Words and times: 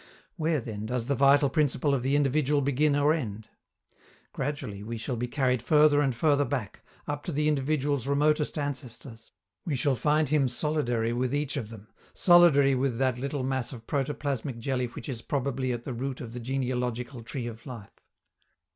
Where, 0.35 0.59
then, 0.59 0.87
does 0.87 1.05
the 1.05 1.13
vital 1.13 1.47
principle 1.47 1.93
of 1.93 2.01
the 2.01 2.15
individual 2.15 2.59
begin 2.63 2.95
or 2.95 3.13
end? 3.13 3.47
Gradually 4.33 4.81
we 4.81 4.97
shall 4.97 5.15
be 5.15 5.27
carried 5.27 5.61
further 5.61 6.01
and 6.01 6.15
further 6.15 6.43
back, 6.43 6.83
up 7.07 7.23
to 7.25 7.31
the 7.31 7.47
individual's 7.47 8.07
remotest 8.07 8.57
ancestors: 8.57 9.31
we 9.63 9.75
shall 9.75 9.95
find 9.95 10.29
him 10.29 10.47
solidary 10.47 11.13
with 11.15 11.35
each 11.35 11.55
of 11.55 11.69
them, 11.69 11.87
solidary 12.15 12.73
with 12.75 12.97
that 12.97 13.19
little 13.19 13.43
mass 13.43 13.73
of 13.73 13.85
protoplasmic 13.85 14.57
jelly 14.57 14.87
which 14.87 15.07
is 15.07 15.21
probably 15.21 15.71
at 15.71 15.83
the 15.83 15.93
root 15.93 16.19
of 16.19 16.33
the 16.33 16.39
genealogical 16.39 17.21
tree 17.21 17.45
of 17.45 17.63
life. 17.67 17.99